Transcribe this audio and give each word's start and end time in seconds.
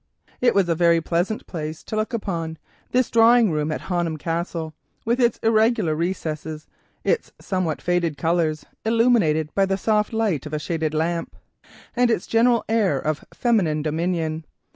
It 0.41 0.55
was 0.55 0.67
a 0.67 0.73
very 0.73 0.99
pleasant 0.99 1.45
place 1.45 1.83
to 1.83 1.95
look 1.95 2.11
upon, 2.11 2.57
this 2.89 3.11
drawing 3.11 3.51
room 3.51 3.71
at 3.71 3.81
Honham 3.81 4.17
Castle, 4.17 4.73
with 5.05 5.19
its 5.19 5.37
irregular 5.43 5.93
recesses, 5.93 6.65
its 7.03 7.31
somewhat 7.39 7.83
faded 7.83 8.17
colours 8.17 8.65
illuminated 8.83 9.53
by 9.53 9.67
the 9.67 9.77
soft 9.77 10.11
light 10.11 10.47
of 10.47 10.53
a 10.53 10.57
shaded 10.59 10.95
lamp, 10.95 11.35
and 11.95 12.09
its 12.09 12.25
general 12.25 12.65
air 12.67 12.97
of 12.97 13.23
feminine 13.31 13.83
dominion. 13.83 14.45